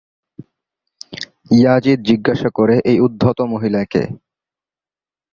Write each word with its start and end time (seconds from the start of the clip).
Yazid 1.51 1.99
জিজ্ঞাসা 2.03 2.49
করে, 2.49 2.75
"এই 2.85 2.97
উদ্ধত 2.99 3.37
মহিলা 3.53 3.81
কে?" 3.85 4.03